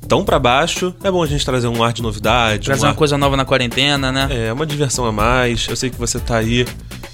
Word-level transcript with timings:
tão 0.08 0.24
para 0.24 0.38
baixo. 0.38 0.94
É 1.02 1.10
bom 1.10 1.22
a 1.22 1.26
gente 1.26 1.44
trazer 1.44 1.68
um 1.68 1.82
ar 1.82 1.92
de 1.92 2.02
novidade. 2.02 2.66
Trazer 2.66 2.82
um 2.82 2.84
uma 2.86 2.90
ar... 2.92 2.96
coisa 2.96 3.18
nova 3.18 3.36
na 3.36 3.44
quarentena, 3.44 4.12
né? 4.12 4.28
É, 4.30 4.52
uma 4.52 4.66
diversão 4.66 5.04
a 5.04 5.12
mais. 5.12 5.66
Eu 5.68 5.76
sei 5.76 5.90
que 5.90 5.98
você 5.98 6.18
tá 6.18 6.36
aí, 6.36 6.66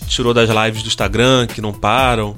tirou 0.09 0.35
das 0.35 0.49
lives 0.49 0.83
do 0.83 0.89
Instagram, 0.89 1.47
que 1.47 1.61
não 1.61 1.73
param. 1.73 2.37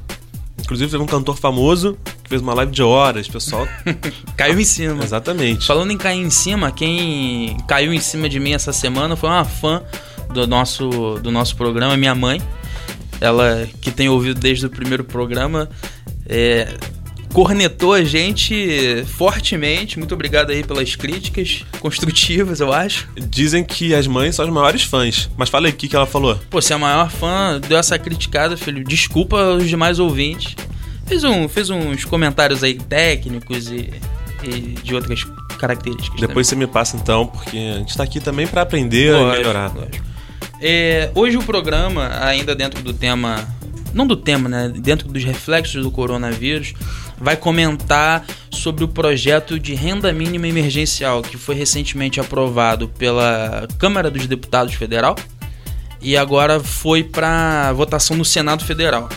Inclusive 0.60 0.90
teve 0.90 1.02
um 1.02 1.06
cantor 1.06 1.36
famoso 1.36 1.98
que 2.22 2.28
fez 2.28 2.40
uma 2.40 2.54
live 2.54 2.70
de 2.70 2.82
horas, 2.82 3.26
pessoal. 3.26 3.66
caiu 4.36 4.58
em 4.58 4.64
cima. 4.64 5.02
Exatamente. 5.02 5.66
Falando 5.66 5.90
em 5.90 5.98
cair 5.98 6.20
em 6.20 6.30
cima, 6.30 6.70
quem 6.70 7.56
caiu 7.66 7.92
em 7.92 8.00
cima 8.00 8.28
de 8.28 8.38
mim 8.38 8.52
essa 8.52 8.72
semana 8.72 9.16
foi 9.16 9.28
uma 9.28 9.44
fã 9.44 9.82
do 10.32 10.46
nosso, 10.46 11.18
do 11.22 11.30
nosso 11.30 11.56
programa, 11.56 11.96
minha 11.96 12.14
mãe. 12.14 12.40
Ela 13.20 13.68
que 13.80 13.90
tem 13.90 14.08
ouvido 14.08 14.38
desde 14.38 14.66
o 14.66 14.70
primeiro 14.70 15.04
programa. 15.04 15.68
É, 16.28 16.76
cornetou 17.32 17.94
a 17.94 18.04
gente 18.04 19.04
fortemente. 19.16 19.98
Muito 19.98 20.14
obrigado 20.14 20.50
aí 20.50 20.62
pelas 20.62 20.94
críticas 20.94 21.64
construtivas, 21.80 22.60
eu 22.60 22.72
acho. 22.72 23.08
Dizem 23.16 23.64
que 23.64 23.94
as 23.94 24.06
mães 24.06 24.34
são 24.34 24.44
as 24.44 24.50
maiores 24.50 24.82
fãs. 24.82 25.30
Mas 25.36 25.48
fala 25.48 25.66
aí 25.66 25.72
o 25.72 25.76
que, 25.76 25.88
que 25.88 25.96
ela 25.96 26.06
falou. 26.06 26.38
Pô, 26.50 26.60
você 26.60 26.72
é 26.72 26.76
a 26.76 26.78
maior 26.78 27.10
fã, 27.10 27.60
deu 27.60 27.78
essa 27.78 27.98
criticada, 27.98 28.56
filho. 28.56 28.84
Desculpa 28.84 29.36
os 29.54 29.68
demais 29.68 29.98
ouvintes. 29.98 30.54
Fez, 31.06 31.24
um, 31.24 31.48
fez 31.48 31.70
uns 31.70 32.04
comentários 32.04 32.62
aí 32.62 32.74
técnicos 32.74 33.70
e, 33.70 33.92
e 34.44 34.60
de 34.82 34.94
outras 34.94 35.24
características. 35.58 36.20
Depois 36.20 36.48
também. 36.48 36.66
você 36.66 36.66
me 36.66 36.66
passa 36.66 36.96
então, 36.96 37.26
porque 37.26 37.56
a 37.56 37.78
gente 37.78 37.96
tá 37.96 38.02
aqui 38.02 38.20
também 38.20 38.46
para 38.46 38.62
aprender 38.62 39.12
lógico, 39.12 39.34
e 39.34 39.38
melhorar. 39.38 39.74
Lógico. 39.74 40.04
É, 40.60 41.10
hoje 41.14 41.36
o 41.36 41.42
programa, 41.42 42.10
ainda 42.20 42.54
dentro 42.54 42.82
do 42.82 42.92
tema. 42.92 43.48
Não 43.92 44.06
do 44.06 44.16
tema, 44.16 44.48
né? 44.48 44.72
Dentro 44.74 45.08
dos 45.08 45.22
reflexos 45.22 45.82
do 45.82 45.90
coronavírus, 45.90 46.72
vai 47.22 47.36
comentar 47.36 48.24
sobre 48.50 48.82
o 48.82 48.88
projeto 48.88 49.58
de 49.58 49.74
renda 49.74 50.12
mínima 50.12 50.48
emergencial 50.48 51.22
que 51.22 51.38
foi 51.38 51.54
recentemente 51.54 52.20
aprovado 52.20 52.88
pela 52.88 53.68
Câmara 53.78 54.10
dos 54.10 54.26
Deputados 54.26 54.74
Federal 54.74 55.14
e 56.00 56.16
agora 56.16 56.58
foi 56.58 57.04
para 57.04 57.72
votação 57.74 58.16
no 58.16 58.24
Senado 58.24 58.64
Federal. 58.64 59.08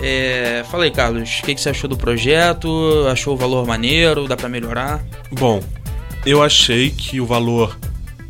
É, 0.00 0.64
fala 0.70 0.84
aí, 0.84 0.90
Carlos, 0.92 1.40
o 1.40 1.42
que, 1.42 1.56
que, 1.56 1.60
você 1.60 1.70
achou 1.70 1.90
do 1.90 1.96
projeto? 1.96 2.68
Achou 3.10 3.34
o 3.34 3.36
valor 3.36 3.66
maneiro? 3.66 4.28
Dá 4.28 4.36
para 4.36 4.48
melhorar? 4.48 5.04
Bom, 5.32 5.60
eu 6.24 6.40
achei 6.40 6.90
que 6.90 7.20
o 7.20 7.26
valor 7.26 7.76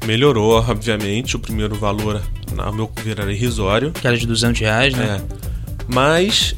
melhorou, 0.06 0.52
obviamente. 0.52 1.36
O 1.36 1.38
primeiro 1.38 1.74
valor, 1.74 2.22
ao 2.56 2.72
meu 2.72 2.90
ver, 3.02 3.20
era 3.20 3.30
irrisório. 3.30 3.92
Que 3.92 4.06
era 4.06 4.16
de 4.16 4.26
200 4.26 4.58
reais, 4.58 4.94
né? 4.94 5.20
É. 5.20 5.38
Mas 5.86 6.54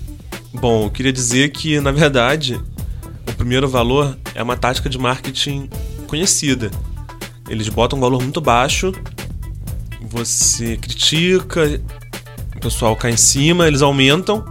Bom, 0.53 0.85
eu 0.85 0.91
queria 0.91 1.13
dizer 1.13 1.51
que, 1.51 1.81
na 1.81 1.93
verdade, 1.93 2.61
o 3.29 3.33
primeiro 3.35 3.69
valor 3.69 4.19
é 4.35 4.43
uma 4.43 4.57
tática 4.57 4.89
de 4.89 4.99
marketing 4.99 5.69
conhecida. 6.07 6.71
Eles 7.49 7.69
botam 7.69 7.99
um 7.99 8.03
valor 8.03 8.21
muito 8.23 8.41
baixo, 8.41 8.93
você 10.01 10.77
critica, 10.77 11.81
o 12.57 12.61
pessoal 12.61 12.97
cai 12.97 13.13
em 13.13 13.17
cima, 13.17 13.67
eles 13.67 13.83
aumentam 13.83 14.45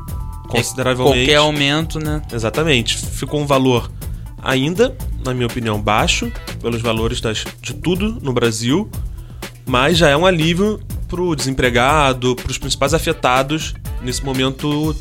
consideravelmente. 0.48 1.20
Qualquer 1.20 1.36
aumento, 1.36 2.00
né? 2.00 2.22
Exatamente. 2.32 2.98
Ficou 2.98 3.42
um 3.42 3.46
valor 3.46 3.92
ainda, 4.42 4.96
na 5.24 5.34
minha 5.34 5.48
opinião, 5.48 5.80
baixo, 5.82 6.32
pelos 6.62 6.82
valores 6.82 7.20
das, 7.22 7.46
de 7.62 7.74
tudo 7.74 8.18
no 8.22 8.34
Brasil, 8.34 8.90
mas 9.66 9.98
já 9.98 10.10
é 10.10 10.18
um 10.18 10.26
alívio 10.26 10.80
para 11.08 11.22
o 11.22 11.36
desempregado, 11.36 12.36
para 12.36 12.50
os 12.50 12.58
principais 12.58 12.94
afetados 12.94 13.74
nesse 14.02 14.24
momento 14.24 14.96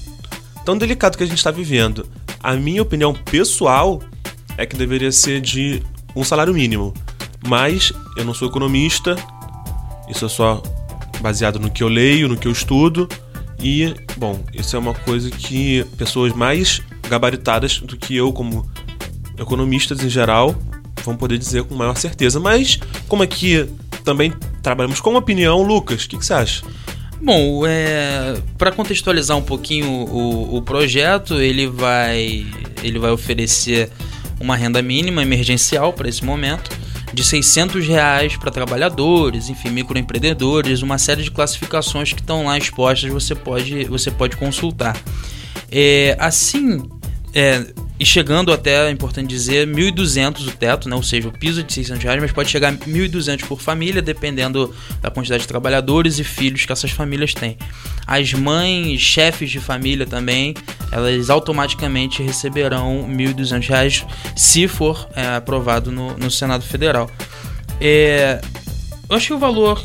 tão 0.69 0.77
delicado 0.77 1.17
que 1.17 1.25
a 1.25 1.27
gente 1.27 1.39
está 1.39 1.51
vivendo. 1.51 2.07
A 2.43 2.53
minha 2.53 2.83
opinião 2.83 3.15
pessoal 3.15 4.03
é 4.59 4.67
que 4.67 4.77
deveria 4.77 5.11
ser 5.11 5.41
de 5.41 5.83
um 6.15 6.23
salário 6.23 6.53
mínimo. 6.53 6.93
Mas 7.47 7.91
eu 8.19 8.25
não 8.27 8.35
sou 8.35 8.47
economista, 8.49 9.17
isso 10.11 10.27
é 10.27 10.29
só 10.29 10.63
baseado 11.23 11.59
no 11.59 11.71
que 11.71 11.83
eu 11.83 11.89
leio, 11.89 12.29
no 12.29 12.37
que 12.37 12.47
eu 12.47 12.53
estudo. 12.53 13.09
E, 13.59 13.95
bom, 14.19 14.45
isso 14.53 14.77
é 14.77 14.79
uma 14.79 14.93
coisa 14.93 15.31
que 15.31 15.85
pessoas 15.97 16.35
mais 16.35 16.83
gabaritadas 17.09 17.79
do 17.79 17.97
que 17.97 18.15
eu, 18.15 18.31
como 18.31 18.71
economistas 19.39 20.05
em 20.05 20.11
geral, 20.11 20.55
vão 21.03 21.17
poder 21.17 21.39
dizer 21.39 21.65
com 21.65 21.75
maior 21.75 21.97
certeza. 21.97 22.39
Mas, 22.39 22.79
como 23.09 23.23
aqui 23.23 23.67
também 24.05 24.35
trabalhamos 24.63 25.01
com 25.01 25.17
opinião, 25.17 25.63
Lucas, 25.63 26.05
o 26.05 26.09
que, 26.11 26.19
que 26.19 26.27
você 26.27 26.35
acha? 26.35 26.63
Bom, 27.21 27.67
é, 27.67 28.41
para 28.57 28.71
contextualizar 28.71 29.37
um 29.37 29.43
pouquinho 29.43 29.89
o, 29.89 30.57
o, 30.57 30.63
projeto, 30.63 31.35
ele 31.35 31.67
vai, 31.67 32.47
ele 32.83 32.99
vai 32.99 33.11
oferecer 33.11 33.91
uma 34.41 34.55
renda 34.55 34.81
mínima 34.81 35.23
emergencial 35.23 35.93
para 35.93 36.09
esse 36.09 36.25
momento 36.25 36.71
de 37.13 37.25
600 37.25 37.87
reais 37.89 38.37
para 38.37 38.51
trabalhadores, 38.51 39.49
enfim, 39.49 39.71
microempreendedores, 39.71 40.83
uma 40.83 40.99
série 40.99 41.23
de 41.23 41.31
classificações 41.31 42.13
que 42.13 42.21
estão 42.21 42.45
lá 42.45 42.57
expostas, 42.57 43.11
você 43.11 43.35
pode, 43.35 43.85
você 43.85 44.11
pode 44.11 44.37
consultar. 44.37 44.97
É, 45.71 46.17
assim, 46.21 46.83
é, 47.35 47.67
e 48.01 48.07
chegando 48.07 48.53
até, 48.53 48.87
é 48.87 48.91
importante 48.91 49.29
dizer, 49.29 49.67
1.200 49.67 50.47
o 50.47 50.51
teto, 50.53 50.89
né? 50.89 50.95
ou 50.95 51.03
seja, 51.03 51.29
o 51.29 51.33
piso 51.33 51.65
de 51.65 51.73
600 51.73 52.05
reais, 52.05 52.21
mas 52.21 52.31
pode 52.31 52.49
chegar 52.49 52.73
a 52.73 52.73
1.200 52.73 53.45
por 53.45 53.61
família, 53.61 54.01
dependendo 54.01 54.73
da 55.03 55.11
quantidade 55.11 55.43
de 55.43 55.49
trabalhadores 55.49 56.21
e 56.21 56.25
filhos 56.25 56.65
que 56.65 56.73
essas 56.73 56.93
famílias 56.93 57.35
têm. 57.35 57.59
As 58.07 58.33
mães, 58.33 59.01
chefes 59.01 59.51
de 59.51 59.59
família 59.59 60.07
também, 60.07 60.55
elas 60.93 61.29
automaticamente 61.29 62.23
receberão 62.23 63.09
1.200 63.11 63.69
reais 63.69 64.07
se 64.37 64.69
for 64.69 65.09
é, 65.17 65.35
aprovado 65.35 65.91
no, 65.91 66.17
no, 66.17 66.31
Senado 66.31 66.63
Federal. 66.63 67.11
É, 67.81 68.41
eu 69.11 69.17
achei 69.17 69.35
o 69.35 69.41
valor 69.41 69.85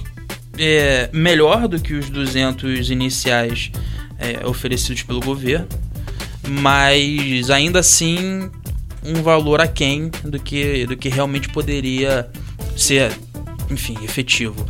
é, 0.59 1.09
melhor 1.11 1.67
do 1.67 1.79
que 1.79 1.95
os 1.95 2.11
200 2.11 2.91
iniciais 2.91 3.71
é, 4.19 4.45
oferecidos 4.45 5.01
pelo 5.01 5.19
governo 5.19 5.67
mas 6.47 7.49
ainda 7.49 7.79
assim 7.79 8.49
um 9.05 9.21
valor 9.21 9.59
aquém 9.59 10.09
do 10.23 10.39
que, 10.39 10.85
do 10.85 10.95
que 10.95 11.09
realmente 11.09 11.49
poderia 11.49 12.29
ser, 12.75 13.11
enfim, 13.69 13.97
efetivo. 14.03 14.65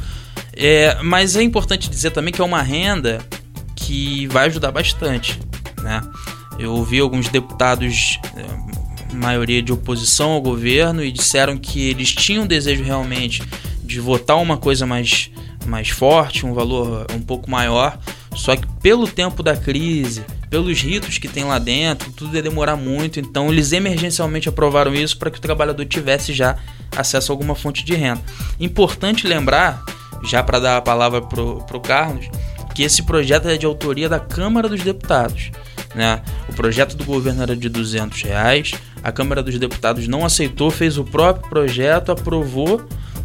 É, 0.55 1.01
mas 1.01 1.35
é 1.35 1.43
importante 1.43 1.89
dizer 1.89 2.11
também 2.11 2.33
que 2.33 2.41
é 2.41 2.43
uma 2.43 2.61
renda 2.61 3.19
que 3.75 4.27
vai 4.27 4.47
ajudar 4.47 4.71
bastante, 4.71 5.39
né? 5.81 6.01
Eu 6.59 6.73
ouvi 6.73 6.99
alguns 6.99 7.29
deputados, 7.29 8.19
é, 8.35 9.15
maioria 9.15 9.61
de 9.61 9.73
oposição 9.73 10.31
ao 10.31 10.41
governo, 10.41 11.03
e 11.03 11.11
disseram 11.11 11.57
que 11.57 11.89
eles 11.89 12.13
tinham 12.13 12.45
desejo 12.45 12.83
realmente 12.83 13.43
de 13.83 13.99
votar 13.99 14.37
uma 14.37 14.57
coisa 14.57 14.85
mais, 14.85 15.29
mais 15.65 15.89
forte, 15.89 16.45
um 16.45 16.53
valor 16.53 17.07
um 17.13 17.19
pouco 17.19 17.49
maior, 17.49 17.97
só 18.35 18.55
que 18.55 18.67
pelo 18.81 19.07
tempo 19.07 19.43
da 19.43 19.55
crise, 19.55 20.23
pelos 20.53 20.83
ritos 20.83 21.17
que 21.17 21.27
tem 21.27 21.43
lá 21.43 21.57
dentro, 21.57 22.11
tudo 22.11 22.35
ia 22.35 22.41
demorar 22.43 22.75
muito, 22.75 23.19
então 23.19 23.51
eles 23.51 23.71
emergencialmente 23.71 24.47
aprovaram 24.47 24.93
isso 24.93 25.17
para 25.17 25.31
que 25.31 25.39
o 25.39 25.41
trabalhador 25.41 25.83
tivesse 25.83 26.31
já 26.31 26.57
acesso 26.95 27.31
a 27.31 27.33
alguma 27.33 27.55
fonte 27.55 27.83
de 27.83 27.95
renda. 27.95 28.21
Importante 28.59 29.25
lembrar, 29.25 29.83
já 30.23 30.43
para 30.43 30.59
dar 30.59 30.77
a 30.77 30.81
palavra 30.81 31.23
pro, 31.23 31.63
pro 31.63 31.79
Carlos, 31.79 32.27
que 32.75 32.83
esse 32.83 33.01
projeto 33.01 33.47
é 33.47 33.57
de 33.57 33.65
autoria 33.65 34.07
da 34.07 34.19
Câmara 34.19 34.69
dos 34.69 34.83
Deputados. 34.83 35.49
Né? 35.95 36.21
O 36.47 36.53
projeto 36.53 36.95
do 36.95 37.03
governo 37.03 37.41
era 37.41 37.55
de 37.55 37.67
200 37.67 38.21
reais, 38.21 38.73
a 39.03 39.11
Câmara 39.11 39.41
dos 39.41 39.57
Deputados 39.57 40.07
não 40.07 40.23
aceitou, 40.23 40.69
fez 40.69 40.99
o 40.99 41.03
próprio 41.03 41.49
projeto, 41.49 42.11
aprovou 42.11 42.79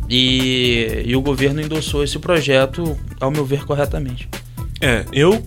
e, 0.08 1.02
e 1.04 1.14
o 1.14 1.20
governo 1.20 1.60
endossou 1.60 2.02
esse 2.02 2.18
projeto, 2.18 2.98
ao 3.20 3.30
meu 3.30 3.44
ver, 3.44 3.66
corretamente. 3.66 4.26
É, 4.80 5.04
eu 5.12 5.46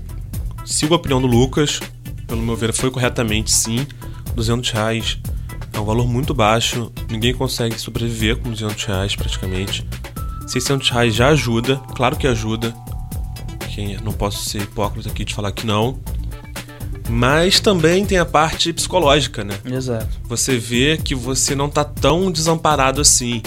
sigo 0.66 0.94
a 0.94 0.98
opinião 0.98 1.22
do 1.22 1.28
Lucas. 1.28 1.80
Pelo 2.28 2.42
meu 2.42 2.56
ver, 2.56 2.74
foi 2.74 2.90
corretamente 2.90 3.52
sim. 3.52 3.86
200 4.36 4.72
reais 4.72 5.18
é 5.74 5.80
um 5.80 5.86
valor 5.86 6.08
muito 6.08 6.34
baixo. 6.34 6.92
Ninguém 7.10 7.34
consegue 7.34 7.80
sobreviver 7.80 8.38
com 8.38 8.50
200 8.52 8.84
reais 8.86 9.16
praticamente. 9.16 9.86
600 10.48 10.90
reais 10.90 11.16
já 11.16 11.30
ajuda, 11.30 11.78
claro 11.96 12.16
que 12.16 12.28
ajuda. 12.28 12.74
Quem 13.74 13.98
não 14.02 14.12
posso 14.12 14.44
ser 14.50 14.64
hipócrita 14.64 15.10
aqui 15.10 15.24
de 15.24 15.34
falar 15.34 15.52
que 15.52 15.66
não. 15.66 16.00
Mas 17.10 17.60
também 17.60 18.06
tem 18.06 18.18
a 18.18 18.26
parte 18.26 18.72
psicológica, 18.72 19.44
né? 19.44 19.58
Exato. 19.66 20.08
Você 20.26 20.58
vê 20.58 20.98
que 20.98 21.16
você 21.16 21.56
não 21.56 21.70
tá 21.70 21.84
tão 21.84 22.32
desamparado 22.32 23.02
assim. 23.02 23.42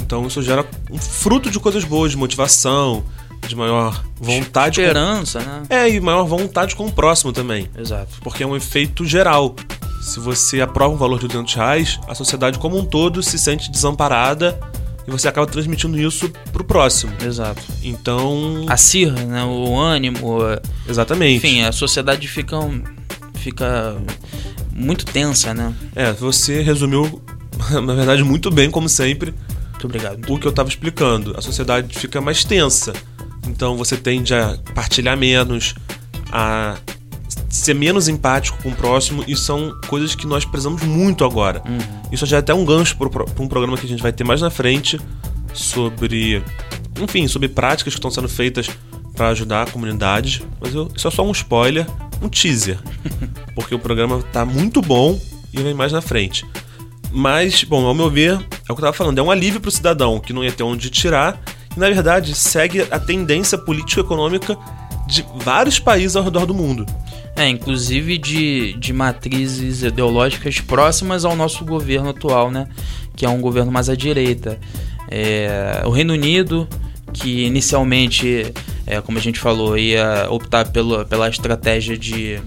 Então 0.00 0.26
isso 0.26 0.42
gera 0.42 0.66
um 0.90 0.98
fruto 0.98 1.50
de 1.50 1.58
coisas 1.58 1.84
boas, 1.84 2.12
de 2.12 2.16
motivação, 2.16 3.04
de 3.46 3.56
maior 3.56 4.04
vontade. 4.20 4.80
Esperança, 4.80 5.40
com... 5.40 5.46
né? 5.46 5.62
É, 5.70 5.88
e 5.88 6.00
maior 6.00 6.24
vontade 6.24 6.74
com 6.74 6.86
o 6.86 6.92
próximo 6.92 7.32
também. 7.32 7.68
Exato. 7.76 8.18
Porque 8.20 8.42
é 8.42 8.46
um 8.46 8.56
efeito 8.56 9.04
geral. 9.04 9.54
Se 10.00 10.20
você 10.20 10.60
aprova 10.60 10.94
um 10.94 10.96
valor 10.96 11.18
de 11.18 11.26
200 11.26 11.54
reais, 11.54 12.00
a 12.08 12.14
sociedade 12.14 12.58
como 12.58 12.78
um 12.78 12.84
todo 12.84 13.22
se 13.22 13.38
sente 13.38 13.70
desamparada 13.70 14.58
e 15.06 15.10
você 15.10 15.28
acaba 15.28 15.46
transmitindo 15.46 15.98
isso 15.98 16.30
pro 16.52 16.64
próximo. 16.64 17.12
Exato. 17.24 17.62
Então. 17.82 18.66
A 18.68 18.76
cirra, 18.76 19.24
né? 19.24 19.44
O 19.44 19.78
ânimo. 19.78 20.38
Exatamente. 20.88 21.36
Enfim, 21.36 21.62
a 21.62 21.72
sociedade 21.72 22.26
fica, 22.26 22.58
fica 23.34 23.96
muito 24.72 25.06
tensa, 25.06 25.54
né? 25.54 25.72
É, 25.94 26.12
você 26.12 26.60
resumiu, 26.60 27.22
na 27.70 27.94
verdade, 27.94 28.22
muito 28.22 28.50
bem, 28.50 28.70
como 28.70 28.88
sempre. 28.88 29.32
Muito 29.72 29.84
obrigado. 29.84 30.32
O 30.32 30.38
que 30.38 30.46
eu 30.46 30.50
estava 30.50 30.68
explicando. 30.68 31.34
A 31.36 31.42
sociedade 31.42 31.96
fica 31.96 32.20
mais 32.20 32.44
tensa. 32.44 32.92
Então 33.46 33.76
você 33.76 33.96
tende 33.96 34.34
a 34.34 34.58
partilhar 34.74 35.16
menos, 35.16 35.74
a 36.32 36.76
ser 37.48 37.74
menos 37.74 38.08
empático 38.08 38.62
com 38.62 38.70
o 38.70 38.74
próximo, 38.74 39.24
e 39.26 39.36
são 39.36 39.74
coisas 39.86 40.14
que 40.14 40.26
nós 40.26 40.44
precisamos 40.44 40.82
muito 40.82 41.24
agora. 41.24 41.62
Uhum. 41.66 41.78
Isso 42.12 42.26
já 42.26 42.36
é 42.36 42.40
até 42.40 42.52
um 42.52 42.64
gancho 42.64 42.96
para 42.96 43.24
um 43.42 43.48
programa 43.48 43.76
que 43.76 43.86
a 43.86 43.88
gente 43.88 44.02
vai 44.02 44.12
ter 44.12 44.24
mais 44.24 44.40
na 44.40 44.50
frente 44.50 45.00
sobre, 45.52 46.42
enfim, 47.00 47.26
sobre 47.26 47.48
práticas 47.48 47.94
que 47.94 47.98
estão 47.98 48.10
sendo 48.10 48.28
feitas 48.28 48.68
para 49.14 49.28
ajudar 49.28 49.62
a 49.62 49.70
comunidade. 49.70 50.44
Mas 50.60 50.74
eu, 50.74 50.90
isso 50.94 51.08
é 51.08 51.10
só 51.10 51.24
um 51.24 51.32
spoiler, 51.32 51.86
um 52.22 52.28
teaser, 52.28 52.78
porque 53.54 53.74
o 53.74 53.78
programa 53.78 54.22
tá 54.32 54.44
muito 54.44 54.82
bom 54.82 55.18
e 55.52 55.62
vem 55.62 55.74
mais 55.74 55.92
na 55.92 56.02
frente. 56.02 56.44
Mas, 57.10 57.64
bom, 57.64 57.86
ao 57.86 57.94
meu 57.94 58.10
ver, 58.10 58.32
é 58.32 58.34
o 58.34 58.38
que 58.38 58.72
eu 58.72 58.74
estava 58.74 58.92
falando, 58.92 59.18
é 59.18 59.22
um 59.22 59.30
alívio 59.30 59.60
para 59.60 59.68
o 59.68 59.72
cidadão 59.72 60.20
que 60.20 60.32
não 60.32 60.44
ia 60.44 60.52
ter 60.52 60.62
onde 60.62 60.90
tirar 60.90 61.40
e, 61.76 61.80
na 61.80 61.86
verdade, 61.88 62.34
segue 62.34 62.86
a 62.90 62.98
tendência 62.98 63.58
político-econômica 63.58 64.56
de 65.06 65.24
vários 65.36 65.78
países 65.78 66.16
ao 66.16 66.24
redor 66.24 66.46
do 66.46 66.54
mundo. 66.54 66.86
É, 67.36 67.46
inclusive 67.48 68.16
de, 68.16 68.72
de 68.78 68.92
matrizes 68.94 69.82
ideológicas 69.82 70.58
próximas 70.58 71.24
ao 71.24 71.36
nosso 71.36 71.64
governo 71.64 72.08
atual, 72.08 72.50
né? 72.50 72.66
Que 73.14 73.26
é 73.26 73.28
um 73.28 73.40
governo 73.40 73.70
mais 73.70 73.90
à 73.90 73.94
direita. 73.94 74.58
É, 75.10 75.82
o 75.84 75.90
Reino 75.90 76.14
Unido, 76.14 76.66
que 77.12 77.44
inicialmente, 77.44 78.52
é, 78.86 79.00
como 79.02 79.18
a 79.18 79.20
gente 79.20 79.38
falou, 79.38 79.76
ia 79.76 80.26
optar 80.30 80.70
pelo, 80.72 81.04
pela 81.04 81.28
estratégia 81.28 81.96
de, 81.96 82.40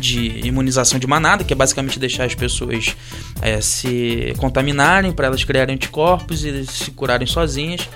de 0.00 0.40
imunização 0.44 0.98
de 0.98 1.06
manada, 1.06 1.44
que 1.44 1.52
é 1.52 1.56
basicamente 1.56 1.98
deixar 1.98 2.24
as 2.24 2.34
pessoas 2.34 2.96
é, 3.40 3.60
se 3.60 4.34
contaminarem 4.38 5.12
para 5.12 5.28
elas 5.28 5.44
criarem 5.44 5.76
anticorpos 5.76 6.44
e 6.44 6.66
se 6.66 6.90
curarem 6.90 7.26
sozinhas. 7.26 7.88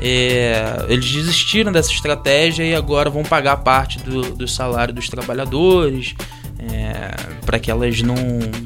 É, 0.00 0.86
eles 0.88 1.10
desistiram 1.10 1.70
dessa 1.70 1.92
estratégia 1.92 2.64
e 2.64 2.74
agora 2.74 3.10
vão 3.10 3.22
pagar 3.22 3.58
parte 3.58 3.98
do, 3.98 4.34
do 4.34 4.48
salário 4.48 4.94
dos 4.94 5.08
trabalhadores 5.08 6.14
é, 6.60 7.40
para 7.46 7.58
que 7.58 7.70
elas 7.70 8.02
não 8.02 8.14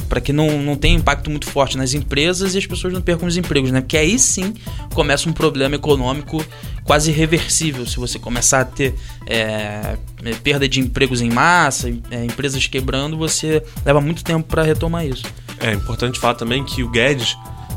para 0.08 0.20
que 0.20 0.32
não, 0.32 0.60
não 0.60 0.75
tenha 0.75 0.96
impacto 0.96 1.31
muito 1.31 1.48
forte 1.48 1.76
nas 1.76 1.94
empresas 1.94 2.54
e 2.54 2.58
as 2.58 2.66
pessoas 2.66 2.92
não 2.92 3.00
percam 3.00 3.28
os 3.28 3.36
empregos, 3.36 3.70
né? 3.70 3.81
Porque 3.81 3.96
aí 3.96 4.19
sim 4.19 4.52
começa 4.92 5.28
um 5.28 5.32
problema 5.32 5.76
econômico 5.76 6.44
quase 6.82 7.10
irreversível 7.10 7.86
se 7.86 7.96
você 7.96 8.19
começar 8.19 8.60
a 8.60 8.64
ter 8.64 8.94
é, 9.26 9.96
é 10.25 10.34
perda 10.42 10.69
de 10.69 10.81
empregos 10.81 11.20
em 11.20 11.31
massa, 11.31 11.88
é, 12.10 12.25
empresas 12.25 12.66
quebrando, 12.66 13.16
você 13.16 13.62
leva 13.84 14.00
muito 14.00 14.25
tempo 14.25 14.48
para 14.48 14.62
retomar 14.62 15.06
isso. 15.06 15.25
É 15.60 15.72
importante 15.72 16.19
falar 16.19 16.34
também 16.34 16.64
que 16.64 16.82
o 16.82 16.90
Guedes 16.90 17.36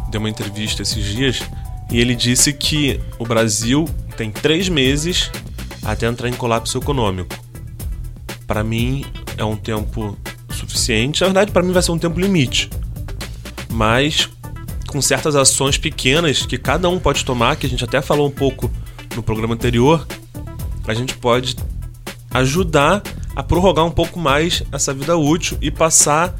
deu 0.09 0.19
uma 0.19 0.29
entrevista 0.29 0.81
esses 0.81 1.05
dias 1.05 1.43
e 1.91 1.99
ele 1.99 2.15
disse 2.15 2.53
que 2.53 2.99
o 3.17 3.25
Brasil 3.25 3.85
tem 4.15 4.31
três 4.31 4.67
meses 4.67 5.31
até 5.83 6.07
entrar 6.07 6.27
em 6.27 6.33
colapso 6.33 6.77
econômico. 6.77 7.35
Para 8.45 8.63
mim 8.63 9.05
é 9.37 9.43
um 9.43 9.55
tempo 9.55 10.17
suficiente. 10.51 11.21
Na 11.21 11.27
verdade, 11.27 11.51
para 11.51 11.63
mim 11.63 11.71
vai 11.71 11.81
ser 11.81 11.91
um 11.91 11.97
tempo 11.97 12.19
limite. 12.19 12.69
Mas 13.71 14.29
com 14.87 15.01
certas 15.01 15.35
ações 15.35 15.77
pequenas 15.77 16.45
que 16.45 16.57
cada 16.57 16.89
um 16.89 16.97
pode 16.97 17.23
tomar, 17.23 17.55
que 17.55 17.65
a 17.65 17.69
gente 17.69 17.83
até 17.83 18.01
falou 18.01 18.27
um 18.27 18.31
pouco 18.31 18.71
no 19.15 19.21
programa 19.21 19.53
anterior, 19.53 20.07
a 20.87 20.93
gente 20.93 21.15
pode 21.17 21.55
ajudar 22.31 23.03
a 23.35 23.43
prorrogar 23.43 23.85
um 23.85 23.91
pouco 23.91 24.19
mais 24.19 24.63
essa 24.71 24.93
vida 24.93 25.15
útil 25.17 25.57
e 25.61 25.69
passar 25.69 26.33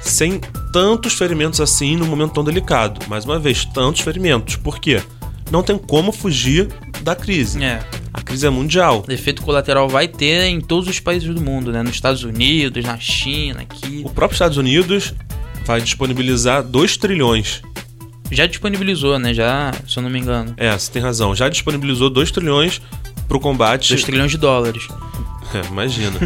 sem 0.00 0.40
tantos 0.74 1.12
ferimentos 1.12 1.60
assim 1.60 1.96
no 1.96 2.04
momento 2.04 2.32
tão 2.32 2.42
delicado. 2.42 3.08
Mais 3.08 3.24
uma 3.24 3.38
vez, 3.38 3.64
tantos 3.64 4.00
ferimentos. 4.00 4.56
Por 4.56 4.80
quê? 4.80 5.00
Não 5.48 5.62
tem 5.62 5.78
como 5.78 6.10
fugir 6.10 6.66
da 7.00 7.14
crise. 7.14 7.62
É. 7.62 7.80
A 8.12 8.20
crise 8.20 8.44
é 8.44 8.50
mundial. 8.50 9.04
O 9.08 9.12
efeito 9.12 9.40
colateral 9.42 9.88
vai 9.88 10.08
ter 10.08 10.46
em 10.46 10.60
todos 10.60 10.88
os 10.88 10.98
países 10.98 11.32
do 11.32 11.40
mundo, 11.40 11.70
né? 11.70 11.80
Nos 11.80 11.94
Estados 11.94 12.24
Unidos, 12.24 12.84
na 12.84 12.98
China, 12.98 13.60
aqui. 13.60 14.02
O 14.04 14.10
próprio 14.10 14.34
Estados 14.34 14.56
Unidos 14.56 15.14
vai 15.64 15.80
disponibilizar 15.80 16.60
2 16.64 16.96
trilhões. 16.96 17.62
Já 18.32 18.44
disponibilizou, 18.44 19.16
né? 19.16 19.32
Já, 19.32 19.72
se 19.86 19.96
eu 19.96 20.02
não 20.02 20.10
me 20.10 20.18
engano. 20.18 20.54
É, 20.56 20.76
você 20.76 20.90
tem 20.90 21.00
razão. 21.00 21.36
Já 21.36 21.48
disponibilizou 21.48 22.10
2 22.10 22.32
trilhões 22.32 22.82
pro 23.28 23.38
combate. 23.38 23.90
2 23.90 24.02
trilhões 24.02 24.32
de 24.32 24.38
dólares. 24.38 24.88
É, 25.54 25.64
imagina. 25.68 26.18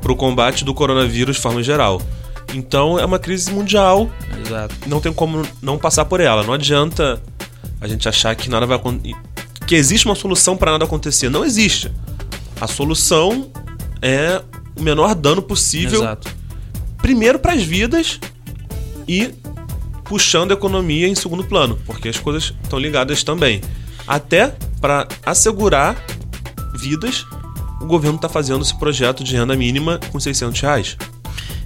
pro 0.00 0.14
combate 0.14 0.64
do 0.64 0.72
coronavírus 0.72 1.34
de 1.34 1.42
forma 1.42 1.64
geral. 1.64 2.00
Então 2.56 2.98
é 2.98 3.04
uma 3.04 3.18
crise 3.18 3.52
mundial. 3.52 4.10
Exato. 4.40 4.74
Não 4.86 4.98
tem 4.98 5.12
como 5.12 5.46
não 5.60 5.76
passar 5.76 6.06
por 6.06 6.20
ela. 6.20 6.42
Não 6.42 6.54
adianta 6.54 7.22
a 7.80 7.86
gente 7.86 8.08
achar 8.08 8.34
que 8.34 8.48
nada 8.48 8.64
vai 8.64 8.80
que 9.66 9.74
existe 9.74 10.06
uma 10.06 10.14
solução 10.14 10.56
para 10.56 10.72
nada 10.72 10.84
acontecer. 10.84 11.28
Não 11.28 11.44
existe. 11.44 11.92
A 12.58 12.66
solução 12.66 13.50
é 14.00 14.40
o 14.74 14.82
menor 14.82 15.14
dano 15.14 15.42
possível. 15.42 16.00
Exato. 16.00 16.34
Primeiro 16.98 17.38
para 17.38 17.52
as 17.52 17.62
vidas 17.62 18.18
e 19.06 19.34
puxando 20.04 20.52
a 20.52 20.54
economia 20.54 21.06
em 21.06 21.14
segundo 21.14 21.44
plano, 21.44 21.78
porque 21.84 22.08
as 22.08 22.18
coisas 22.18 22.54
estão 22.62 22.78
ligadas 22.78 23.22
também. 23.22 23.60
Até 24.06 24.54
para 24.80 25.06
assegurar 25.26 25.96
vidas, 26.74 27.26
o 27.82 27.86
governo 27.86 28.16
está 28.16 28.28
fazendo 28.28 28.62
esse 28.62 28.76
projeto 28.78 29.22
de 29.22 29.36
renda 29.36 29.54
mínima 29.54 30.00
com 30.10 30.18
600 30.18 30.58
reais. 30.60 30.96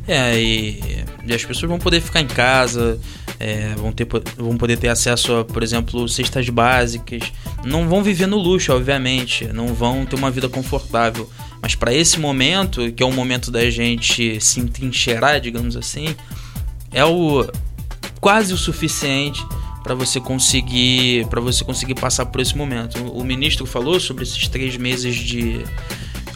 É, 0.06 0.40
e, 0.40 1.04
e 1.26 1.34
as 1.34 1.44
pessoas 1.44 1.68
vão 1.68 1.78
poder 1.78 2.00
ficar 2.00 2.20
em 2.20 2.26
casa, 2.26 2.98
é, 3.38 3.74
vão, 3.76 3.92
ter, 3.92 4.06
vão 4.36 4.56
poder 4.56 4.76
ter 4.76 4.88
acesso 4.88 5.34
a, 5.34 5.44
por 5.44 5.62
exemplo, 5.62 6.08
cestas 6.08 6.48
básicas. 6.48 7.32
Não 7.64 7.88
vão 7.88 8.02
viver 8.02 8.26
no 8.26 8.36
luxo, 8.36 8.72
obviamente, 8.72 9.46
não 9.52 9.68
vão 9.68 10.04
ter 10.04 10.16
uma 10.16 10.30
vida 10.30 10.48
confortável. 10.48 11.28
Mas 11.62 11.74
para 11.74 11.92
esse 11.92 12.18
momento, 12.18 12.90
que 12.92 13.02
é 13.02 13.06
o 13.06 13.12
momento 13.12 13.50
da 13.50 13.68
gente 13.70 14.40
se 14.40 14.60
entrincheirar, 14.60 15.40
digamos 15.40 15.76
assim, 15.76 16.14
é 16.92 17.04
o 17.04 17.46
quase 18.20 18.52
o 18.52 18.56
suficiente 18.56 19.44
para 19.82 19.94
você 19.94 20.20
conseguir 20.20 21.26
para 21.28 21.40
você 21.40 21.64
conseguir 21.64 21.94
passar 21.94 22.26
por 22.26 22.40
esse 22.40 22.56
momento. 22.56 23.02
O 23.12 23.24
ministro 23.24 23.66
falou 23.66 23.98
sobre 23.98 24.24
esses 24.24 24.48
três 24.48 24.76
meses 24.76 25.16
de 25.16 25.64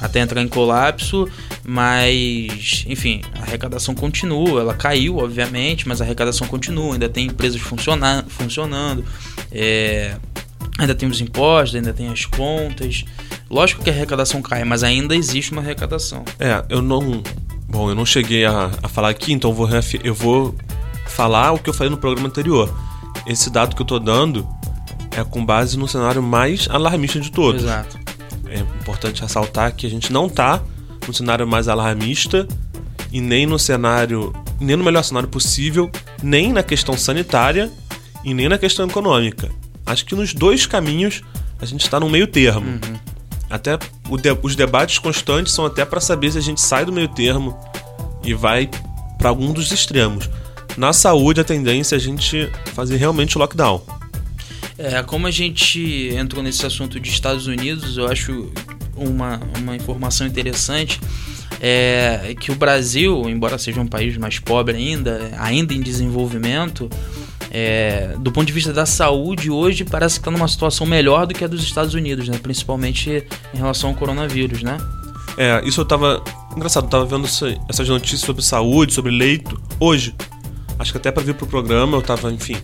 até 0.05 0.21
entrar 0.21 0.43
em 0.43 0.49
colapso, 0.49 1.27
mas 1.65 2.85
enfim, 2.87 3.23
a 3.35 3.43
arrecadação 3.43 3.95
continua, 3.95 4.61
ela 4.61 4.75
caiu, 4.75 5.17
obviamente, 5.17 5.89
mas 5.89 6.01
a 6.03 6.05
arrecadação 6.05 6.47
continua, 6.47 6.93
ainda 6.93 7.09
tem 7.09 7.27
empresas 7.27 7.59
funcionando, 7.59 8.29
funcionando 8.29 9.03
é, 9.51 10.15
ainda 10.79 10.95
tem 10.95 11.09
os 11.09 11.23
impostos, 11.23 11.75
ainda 11.75 11.95
tem 11.95 12.09
as 12.09 12.27
contas. 12.27 13.05
Lógico 13.49 13.83
que 13.83 13.89
a 13.89 13.95
arrecadação 13.95 14.43
cai, 14.43 14.63
mas 14.63 14.83
ainda 14.83 15.17
existe 15.17 15.53
uma 15.53 15.63
arrecadação. 15.63 16.23
É, 16.39 16.63
eu 16.69 16.83
não. 16.83 17.23
Bom, 17.67 17.89
eu 17.89 17.95
não 17.95 18.05
cheguei 18.05 18.45
a, 18.45 18.71
a 18.83 18.89
falar 18.89 19.09
aqui, 19.09 19.33
então 19.33 19.51
eu 19.51 19.57
vou, 19.57 19.69
eu 20.05 20.15
vou 20.15 20.55
falar 21.07 21.53
o 21.53 21.59
que 21.59 21.71
eu 21.71 21.75
falei 21.75 21.91
no 21.91 21.97
programa 21.97 22.29
anterior. 22.29 22.73
Esse 23.27 23.49
dado 23.49 23.75
que 23.75 23.81
eu 23.81 23.87
tô 23.87 23.99
dando 23.99 24.47
é 25.17 25.25
com 25.25 25.45
base 25.45 25.79
no 25.79 25.89
cenário 25.89 26.23
mais 26.23 26.69
alarmista 26.69 27.19
de 27.19 27.33
todos. 27.33 27.63
Exato 27.63 28.04
é 28.55 28.61
importante 28.61 29.21
ressaltar 29.21 29.75
que 29.75 29.87
a 29.87 29.91
gente 29.91 30.13
não 30.13 30.27
está 30.27 30.63
no 31.07 31.13
cenário 31.13 31.47
mais 31.47 31.69
alarmista 31.69 32.47
e 33.13 33.21
nem 33.21 33.47
no 33.47 33.59
cenário, 33.59 34.33
nem 34.61 34.77
no 34.77 34.85
melhor 34.85 35.03
cenário 35.03 35.29
possível, 35.29 35.91
nem 36.23 36.53
na 36.53 36.63
questão 36.63 36.97
sanitária 36.97 37.71
e 38.25 38.33
nem 38.33 38.49
na 38.49 38.57
questão 38.57 38.87
econômica. 38.87 39.51
Acho 39.85 40.05
que 40.07 40.15
nos 40.15 40.33
dois 40.33 40.67
caminhos 40.67 41.23
a 41.61 41.67
gente 41.67 41.83
está 41.83 41.99
no 41.99 42.09
meio 42.09 42.27
termo. 42.27 42.71
Uhum. 42.71 42.99
Até 43.51 43.77
de, 43.77 44.39
os 44.43 44.57
debates 44.57 44.99
constantes 44.99 45.53
são 45.53 45.67
até 45.67 45.85
para 45.85 46.01
saber 46.01 46.33
se 46.33 46.39
a 46.39 46.41
gente 46.41 46.61
sai 46.61 46.85
do 46.85 46.93
meio 46.93 47.09
termo 47.09 47.59
e 48.23 48.33
vai 48.35 48.71
para 49.19 49.29
algum 49.29 49.53
dos 49.53 49.71
extremos. 49.73 50.31
Na 50.77 50.93
saúde, 50.93 51.41
a 51.41 51.45
tendência 51.45 51.95
é 51.95 51.99
a 51.99 52.01
gente 52.01 52.51
fazer 52.73 52.97
realmente 52.97 53.37
o 53.37 53.41
lockdown. 53.41 53.81
É, 54.77 55.03
como 55.03 55.27
a 55.27 55.31
gente 55.31 56.11
entrou 56.15 56.43
nesse 56.43 56.65
assunto 56.67 56.99
de 56.99 57.09
Estados 57.09 57.47
Unidos, 57.47 57.97
eu 57.97 58.07
acho 58.07 58.51
uma, 58.97 59.41
uma 59.59 59.77
informação 59.77 60.27
interessante 60.27 61.01
é 61.61 62.35
que 62.39 62.51
o 62.51 62.55
Brasil, 62.57 63.29
embora 63.29 63.57
seja 63.57 63.81
um 63.81 63.87
país 63.87 64.17
mais 64.17 64.39
pobre 64.39 64.77
ainda, 64.77 65.31
ainda 65.39 65.73
em 65.73 65.81
desenvolvimento, 65.81 66.91
é, 67.51 68.15
do 68.19 68.33
ponto 68.33 68.47
de 68.47 68.53
vista 68.53 68.73
da 68.73 68.85
saúde, 68.85 69.49
hoje 69.51 69.85
parece 69.85 70.17
que 70.17 70.21
está 70.23 70.31
numa 70.31 70.49
situação 70.49 70.87
melhor 70.87 71.27
do 71.27 71.33
que 71.33 71.45
a 71.45 71.47
dos 71.47 71.63
Estados 71.63 71.95
Unidos, 71.95 72.29
né? 72.29 72.37
Principalmente 72.43 73.25
em 73.55 73.57
relação 73.57 73.91
ao 73.91 73.97
coronavírus, 73.97 74.63
né? 74.63 74.77
É, 75.39 75.63
isso 75.65 75.81
eu 75.81 75.85
tava. 75.85 76.23
Engraçado, 76.57 76.85
eu 76.85 76.91
tava 76.91 77.05
vendo 77.07 77.25
essa- 77.27 77.57
essas 77.69 77.89
notícias 77.89 78.21
sobre 78.23 78.43
saúde, 78.43 78.93
sobre 78.93 79.13
leito, 79.13 79.59
hoje. 79.79 80.15
Acho 80.79 80.91
que 80.93 80.99
até 80.99 81.13
para 81.13 81.23
vir 81.23 81.35
pro 81.35 81.47
programa 81.47 81.97
eu 81.97 82.03
tava, 82.03 82.33
enfim, 82.33 82.57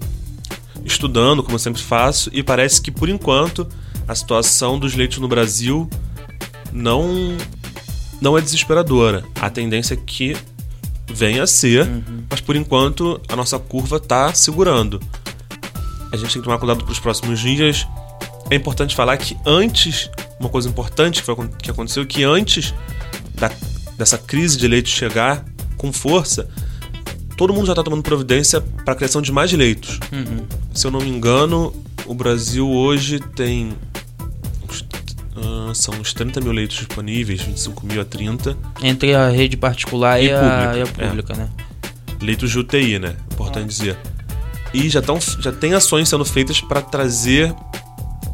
estudando, 0.85 1.43
como 1.43 1.55
eu 1.55 1.59
sempre 1.59 1.83
faço, 1.83 2.31
e 2.33 2.43
parece 2.43 2.81
que 2.81 2.91
por 2.91 3.09
enquanto 3.09 3.67
a 4.09 4.15
situação 4.15 4.79
dos 4.79 4.95
leitos 4.95 5.19
no 5.19 5.29
Brasil 5.29 5.89
não 6.73 7.37
não 8.21 8.37
é 8.37 8.41
desesperadora. 8.41 9.25
A 9.41 9.49
tendência 9.49 9.95
é 9.95 9.97
que 9.97 10.37
venha 11.09 11.43
a 11.43 11.47
ser, 11.47 11.89
mas 12.29 12.41
por 12.41 12.55
enquanto 12.55 13.21
a 13.29 13.35
nossa 13.35 13.59
curva 13.59 13.99
tá 13.99 14.33
segurando. 14.35 15.01
A 16.13 16.17
gente 16.17 16.33
tem 16.33 16.43
que 16.43 16.45
tomar 16.45 16.59
cuidado 16.59 16.85
para 16.85 16.93
os 16.93 16.99
próximos 16.99 17.41
dias. 17.41 17.87
É 18.51 18.57
importante 18.57 18.95
falar 18.95 19.17
que 19.17 19.37
antes, 19.47 20.11
uma 20.39 20.49
coisa 20.51 20.69
importante 20.69 21.21
que, 21.21 21.27
foi, 21.27 21.49
que 21.63 21.71
aconteceu, 21.71 22.05
que 22.05 22.23
antes 22.25 22.75
da- 23.35 23.51
dessa 23.97 24.19
crise 24.19 24.59
de 24.59 24.69
leitos 24.69 24.93
chegar 24.93 25.45
com 25.77 25.93
força, 25.93 26.49
todo 27.41 27.55
mundo 27.55 27.65
já 27.65 27.73
está 27.73 27.83
tomando 27.83 28.03
providência 28.03 28.61
para 28.61 28.93
a 28.93 28.95
criação 28.95 29.23
de 29.23 29.33
mais 29.33 29.51
leitos. 29.51 29.99
Se 30.75 30.87
eu 30.87 30.91
não 30.91 31.01
me 31.01 31.09
engano, 31.09 31.75
o 32.05 32.13
Brasil 32.13 32.69
hoje 32.69 33.19
tem. 33.19 33.73
ah, 35.35 35.73
são 35.73 35.95
uns 35.95 36.13
30 36.13 36.39
mil 36.43 36.53
leitos 36.53 36.77
disponíveis, 36.77 37.41
25 37.41 37.87
mil 37.87 37.99
a 37.99 38.05
30. 38.05 38.55
Entre 38.83 39.15
a 39.15 39.31
rede 39.31 39.57
particular 39.57 40.21
e, 40.21 40.27
E 40.27 40.33
a, 40.33 40.39
pública, 40.39 40.77
e 40.77 40.81
a 40.81 40.83
é. 40.83 41.09
pública, 41.09 41.35
né? 41.35 41.49
leitos 42.21 42.51
de 42.51 42.59
UTI, 42.59 42.99
né? 42.99 43.17
Importante 43.33 43.69
dizer. 43.69 43.97
E 44.75 44.91
já, 44.91 45.01
tão, 45.01 45.19
já 45.19 45.51
tem 45.51 45.73
ações 45.73 46.11
sendo 46.11 46.27
feitas 46.27 46.61
para 46.61 46.83
trazer 46.83 47.55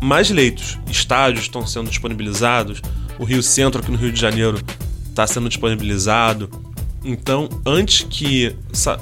mais 0.01 0.31
leitos. 0.31 0.81
Estádios 0.91 1.45
estão 1.45 1.65
sendo 1.65 1.89
disponibilizados. 1.89 2.83
O 3.21 3.25
Rio 3.25 3.41
Centro, 3.41 3.81
aqui 3.81 3.93
no 3.93 3.99
Rio 3.99 4.11
de 4.11 4.21
Janeiro, 4.21 4.61
está 5.09 5.29
sendo 5.29 5.49
disponibilizado. 5.49 6.66
Então, 7.07 7.49
antes 7.65 8.05
que 8.11 8.55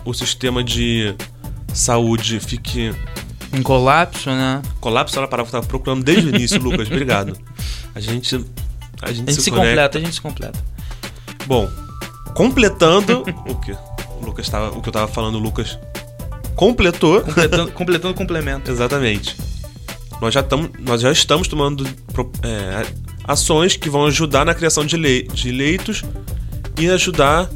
o 0.05 0.13
sistema 0.13 0.63
de 0.63 1.15
saúde 1.73 2.39
fique 2.39 2.95
Em 3.51 3.63
colapso, 3.63 4.29
né? 4.29 4.61
colapso, 4.79 5.17
era 5.17 5.25
a 5.25 5.29
palavra 5.29 5.51
que 5.51 5.57
eu 5.57 5.61
estava 5.61 5.67
procurando 5.67 6.05
desde 6.05 6.27
o 6.27 6.29
início, 6.29 6.61
Lucas. 6.63 6.87
Obrigado. 6.87 7.35
A 7.95 8.01
gente, 8.01 8.35
a 8.35 8.39
gente, 8.39 8.51
A 9.03 9.13
gente 9.13 9.35
se 9.43 9.51
conecta. 9.51 9.69
completa, 9.71 9.99
a 9.99 10.01
gente 10.03 10.15
se 10.15 10.21
completa. 10.21 10.65
Bom, 11.47 11.71
completando 12.35 13.23
o 13.49 13.55
que 13.57 13.73
o 13.73 14.25
Lucas 14.25 14.49
tava, 14.51 14.77
o 14.77 14.83
que 14.83 14.89
eu 14.91 14.93
tava 14.93 15.09
falando, 15.09 15.37
o 15.37 15.39
Lucas 15.39 15.79
completou. 16.55 17.23
Completando, 17.23 17.73
completando 17.73 18.13
o 18.13 18.17
complemento. 18.17 18.71
Exatamente. 18.71 19.35
Nós 20.21 20.35
já, 20.35 20.43
tamo, 20.43 20.71
nós 20.81 21.01
já 21.01 21.11
estamos 21.11 21.49
tomando 21.49 21.87
é, 22.43 22.87
ações 23.25 23.77
que 23.77 23.89
vão 23.89 24.05
ajudar 24.07 24.45
na 24.45 24.55
criação 24.55 24.85
de, 24.85 24.97
lei, 24.97 25.23
de 25.23 25.51
leitos 25.51 26.03
e 26.79 26.89
ajudar 26.91 27.49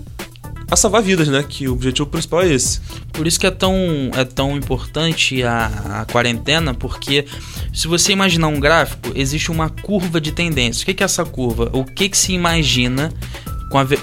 a 0.70 0.76
salvar 0.76 1.02
vidas, 1.02 1.28
né? 1.28 1.44
Que 1.48 1.66
o 1.68 1.72
objetivo 1.72 2.06
principal 2.06 2.42
é 2.42 2.52
esse. 2.52 2.80
Por 3.12 3.26
isso 3.26 3.40
que 3.40 3.46
é 3.46 3.50
tão, 3.50 3.74
é 4.14 4.24
tão 4.24 4.56
importante 4.56 5.42
a, 5.42 6.00
a 6.00 6.04
quarentena, 6.04 6.74
porque 6.74 7.24
se 7.72 7.88
você 7.88 8.12
imaginar 8.12 8.48
um 8.48 8.60
gráfico, 8.60 9.10
existe 9.14 9.50
uma 9.50 9.70
curva 9.70 10.20
de 10.20 10.32
tendência. 10.32 10.82
O 10.82 10.94
que 10.94 11.02
é 11.02 11.04
essa 11.04 11.24
curva? 11.24 11.70
O 11.72 11.84
que, 11.84 12.08
que 12.08 12.18
se 12.18 12.32
imagina, 12.32 13.12
a 13.72 13.84
ve- 13.84 13.98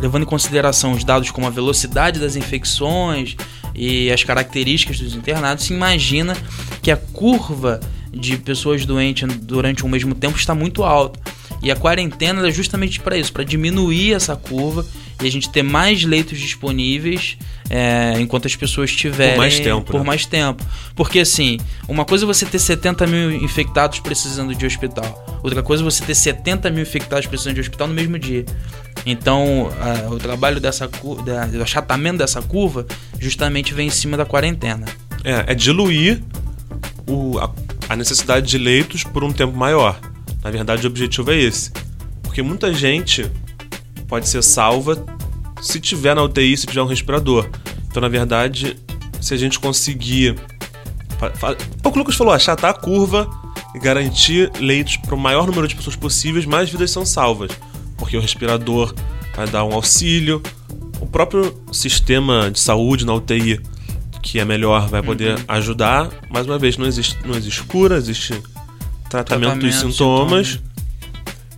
levando 0.00 0.22
em 0.22 0.26
consideração 0.26 0.92
os 0.92 1.04
dados 1.04 1.30
como 1.30 1.46
a 1.46 1.50
velocidade 1.50 2.18
das 2.18 2.36
infecções 2.36 3.36
e 3.74 4.10
as 4.10 4.24
características 4.24 4.98
dos 4.98 5.14
internados, 5.14 5.64
se 5.64 5.72
imagina 5.72 6.36
que 6.82 6.90
a 6.90 6.96
curva 6.96 7.78
de 8.12 8.36
pessoas 8.38 8.84
doentes 8.84 9.28
durante 9.42 9.84
um 9.84 9.88
mesmo 9.88 10.14
tempo 10.14 10.36
está 10.36 10.54
muito 10.54 10.82
alta. 10.82 11.20
E 11.62 11.70
a 11.70 11.76
quarentena 11.76 12.46
é 12.46 12.50
justamente 12.50 13.00
para 13.00 13.16
isso, 13.16 13.32
para 13.32 13.44
diminuir 13.44 14.14
essa 14.14 14.34
curva 14.36 14.86
e 15.22 15.26
a 15.26 15.30
gente 15.30 15.50
ter 15.50 15.62
mais 15.62 16.04
leitos 16.04 16.38
disponíveis 16.38 17.36
é, 17.68 18.14
enquanto 18.20 18.46
as 18.46 18.54
pessoas 18.54 18.90
tiverem 18.94 19.36
mais 19.36 19.58
tempo, 19.58 19.90
por 19.90 20.00
né? 20.00 20.06
mais 20.06 20.24
tempo. 20.24 20.64
Porque 20.94 21.18
assim, 21.20 21.58
uma 21.88 22.04
coisa 22.04 22.24
é 22.24 22.26
você 22.26 22.46
ter 22.46 22.58
70 22.58 23.06
mil 23.06 23.32
infectados 23.32 23.98
precisando 24.00 24.54
de 24.54 24.64
hospital, 24.64 25.40
outra 25.42 25.62
coisa 25.62 25.82
é 25.82 25.84
você 25.84 26.04
ter 26.04 26.14
70 26.14 26.70
mil 26.70 26.82
infectados 26.82 27.26
precisando 27.26 27.54
de 27.54 27.60
hospital 27.60 27.88
no 27.88 27.94
mesmo 27.94 28.18
dia. 28.18 28.44
Então, 29.06 29.70
a- 29.80 30.08
o 30.10 30.18
trabalho 30.18 30.60
dessa 30.60 30.88
da, 31.24 31.46
do 31.46 31.62
achatamento 31.62 32.18
dessa 32.18 32.40
curva 32.42 32.86
justamente 33.18 33.72
vem 33.74 33.88
em 33.88 33.90
cima 33.90 34.16
da 34.16 34.24
quarentena. 34.24 34.86
É, 35.24 35.52
é 35.52 35.54
diluir 35.54 36.22
o- 37.06 37.38
a, 37.38 37.50
a 37.88 37.96
necessidade 37.96 38.46
de 38.46 38.58
leitos 38.58 39.02
por 39.04 39.24
um 39.24 39.32
tempo 39.32 39.56
maior. 39.56 39.98
Na 40.42 40.50
verdade, 40.50 40.86
o 40.86 40.90
objetivo 40.90 41.30
é 41.32 41.36
esse. 41.38 41.72
Porque 42.22 42.42
muita 42.42 42.72
gente 42.72 43.28
pode 44.08 44.28
ser 44.28 44.42
salva 44.42 45.04
se 45.60 45.78
tiver 45.80 46.14
na 46.14 46.22
UTI, 46.22 46.56
se 46.56 46.66
tiver 46.66 46.82
um 46.82 46.86
respirador. 46.86 47.48
Então, 47.88 48.00
na 48.00 48.08
verdade, 48.08 48.76
se 49.20 49.34
a 49.34 49.36
gente 49.36 49.58
conseguir. 49.58 50.34
O 51.84 51.90
que 51.90 51.96
o 51.96 51.98
Lucas 51.98 52.14
falou, 52.14 52.32
achatar 52.32 52.70
a 52.70 52.74
curva 52.74 53.28
e 53.74 53.78
garantir 53.78 54.50
leitos 54.60 54.96
para 54.98 55.14
o 55.14 55.18
maior 55.18 55.46
número 55.46 55.66
de 55.66 55.74
pessoas 55.74 55.96
possíveis, 55.96 56.46
mais 56.46 56.70
vidas 56.70 56.90
são 56.90 57.04
salvas. 57.04 57.50
Porque 57.96 58.16
o 58.16 58.20
respirador 58.20 58.94
vai 59.34 59.48
dar 59.48 59.64
um 59.64 59.72
auxílio, 59.72 60.40
o 61.00 61.06
próprio 61.06 61.52
sistema 61.72 62.50
de 62.50 62.60
saúde 62.60 63.04
na 63.04 63.14
UTI, 63.14 63.60
que 64.22 64.38
é 64.38 64.44
melhor, 64.44 64.88
vai 64.88 65.02
poder 65.02 65.36
Uhum. 65.38 65.44
ajudar. 65.48 66.08
Mais 66.30 66.46
uma 66.46 66.58
vez, 66.58 66.76
não 66.76 66.86
existe, 66.86 67.16
não 67.26 67.34
existe 67.34 67.62
cura, 67.64 67.96
existe 67.96 68.40
tratamento, 69.10 69.58
dos 69.58 69.70
Tratamento, 69.74 69.92
sintomas. 69.92 70.46
sintomas. 70.48 70.67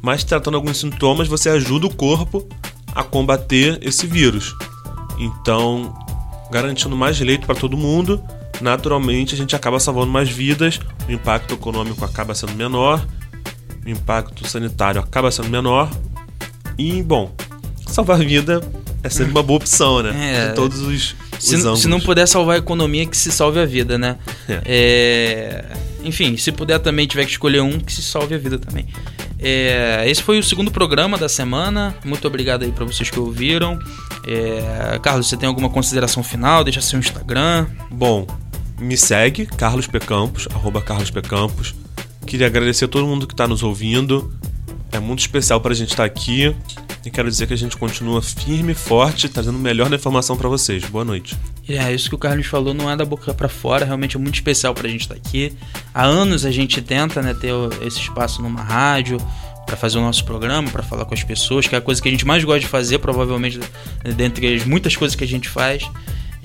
Mas 0.02 0.24
tratando 0.24 0.56
alguns 0.56 0.78
sintomas, 0.78 1.28
você 1.28 1.48
ajuda 1.48 1.86
o 1.86 1.94
corpo 1.94 2.46
a 2.94 3.02
combater 3.02 3.78
esse 3.82 4.06
vírus. 4.06 4.54
Então, 5.18 5.94
garantindo 6.50 6.96
mais 6.96 7.20
leito 7.20 7.46
para 7.46 7.54
todo 7.54 7.76
mundo, 7.76 8.22
naturalmente 8.60 9.34
a 9.34 9.38
gente 9.38 9.54
acaba 9.54 9.78
salvando 9.78 10.10
mais 10.10 10.28
vidas, 10.28 10.80
o 11.08 11.12
impacto 11.12 11.54
econômico 11.54 12.04
acaba 12.04 12.34
sendo 12.34 12.54
menor, 12.54 13.06
o 13.84 13.88
impacto 13.88 14.46
sanitário 14.48 15.00
acaba 15.00 15.30
sendo 15.30 15.48
menor. 15.48 15.90
E, 16.78 17.02
bom, 17.02 17.34
salvar 17.86 18.18
vida 18.18 18.60
é 19.02 19.08
sempre 19.08 19.32
uma 19.32 19.42
boa 19.42 19.58
opção, 19.58 20.02
né? 20.02 20.14
É. 20.48 20.50
Em 20.50 20.54
todos 20.54 20.80
os, 20.80 21.14
Se, 21.38 21.56
os 21.56 21.80
se 21.80 21.88
não 21.88 22.00
puder 22.00 22.26
salvar 22.26 22.56
a 22.56 22.58
economia, 22.58 23.06
que 23.06 23.16
se 23.16 23.30
salve 23.30 23.58
a 23.58 23.66
vida, 23.66 23.98
né? 23.98 24.16
É, 24.64 25.64
Enfim, 26.02 26.36
se 26.36 26.52
puder 26.52 26.78
também 26.78 27.06
tiver 27.06 27.24
que 27.24 27.30
escolher 27.30 27.60
um, 27.60 27.78
que 27.78 27.92
se 27.92 28.02
salve 28.02 28.34
a 28.34 28.38
vida 28.38 28.58
também. 28.58 28.86
É, 29.42 30.04
Esse 30.06 30.22
foi 30.22 30.38
o 30.38 30.42
segundo 30.42 30.70
programa 30.70 31.16
da 31.16 31.28
semana. 31.28 31.94
Muito 32.04 32.26
obrigado 32.26 32.62
aí 32.62 32.72
pra 32.72 32.84
vocês 32.84 33.08
que 33.08 33.18
ouviram. 33.18 33.78
É, 34.26 34.98
Carlos, 35.02 35.28
você 35.28 35.36
tem 35.36 35.48
alguma 35.48 35.70
consideração 35.70 36.22
final? 36.22 36.62
Deixa 36.62 36.80
seu 36.80 36.98
Instagram. 36.98 37.66
Bom, 37.90 38.26
me 38.78 38.96
segue, 38.96 39.46
Carlos 39.46 39.86
P. 39.86 39.98
Campos, 39.98 40.46
arroba 40.52 40.82
Carlos 40.82 41.10
P. 41.10 41.22
Campos. 41.22 41.74
Queria 42.26 42.46
agradecer 42.46 42.84
a 42.84 42.88
todo 42.88 43.06
mundo 43.06 43.26
que 43.26 43.34
está 43.34 43.48
nos 43.48 43.62
ouvindo. 43.62 44.32
É 44.92 44.98
muito 44.98 45.20
especial 45.20 45.60
para 45.60 45.72
a 45.72 45.74
gente 45.74 45.90
estar 45.90 46.04
aqui. 46.04 46.54
E 47.04 47.10
quero 47.10 47.30
dizer 47.30 47.46
que 47.46 47.54
a 47.54 47.56
gente 47.56 47.76
continua 47.76 48.20
firme 48.20 48.72
e 48.72 48.74
forte, 48.74 49.28
trazendo 49.28 49.56
o 49.56 49.60
melhor 49.60 49.88
da 49.88 49.96
informação 49.96 50.36
para 50.36 50.48
vocês. 50.48 50.84
Boa 50.84 51.04
noite. 51.04 51.34
É, 51.66 51.92
isso 51.94 52.10
que 52.10 52.14
o 52.14 52.18
Carlos 52.18 52.46
falou 52.46 52.74
não 52.74 52.90
é 52.90 52.96
da 52.96 53.04
boca 53.04 53.32
pra 53.32 53.48
fora, 53.48 53.86
realmente 53.86 54.16
é 54.16 54.20
muito 54.20 54.34
especial 54.34 54.74
pra 54.74 54.88
gente 54.88 55.02
estar 55.02 55.14
aqui. 55.14 55.52
Há 55.94 56.04
anos 56.04 56.44
a 56.44 56.50
gente 56.50 56.82
tenta 56.82 57.22
né, 57.22 57.32
ter 57.32 57.52
esse 57.86 58.00
espaço 58.00 58.42
numa 58.42 58.62
rádio 58.62 59.18
pra 59.64 59.76
fazer 59.76 59.98
o 59.98 60.02
nosso 60.02 60.24
programa, 60.24 60.68
pra 60.70 60.82
falar 60.82 61.04
com 61.04 61.14
as 61.14 61.22
pessoas, 61.22 61.66
que 61.66 61.74
é 61.74 61.78
a 61.78 61.80
coisa 61.80 62.02
que 62.02 62.08
a 62.08 62.10
gente 62.10 62.26
mais 62.26 62.44
gosta 62.44 62.60
de 62.60 62.66
fazer, 62.66 62.98
provavelmente 62.98 63.60
dentre 64.16 64.54
as 64.54 64.64
muitas 64.64 64.94
coisas 64.94 65.14
que 65.14 65.24
a 65.24 65.28
gente 65.28 65.48
faz. 65.48 65.88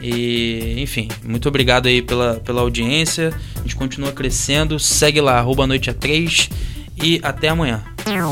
E, 0.01 0.75
enfim, 0.77 1.07
muito 1.23 1.49
obrigado 1.49 1.87
aí 1.87 2.01
pela, 2.01 2.35
pela 2.35 2.61
audiência. 2.61 3.33
A 3.57 3.61
gente 3.61 3.75
continua 3.75 4.11
crescendo. 4.11 4.79
Segue 4.79 5.19
lá, 5.19 5.39
arroba 5.39 5.65
noite 5.65 5.89
a 5.89 5.93
3 5.93 6.49
e 7.01 7.19
até 7.23 7.49
amanhã. 7.49 7.83